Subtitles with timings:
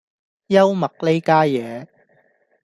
[0.47, 1.87] 幽默呢家嘢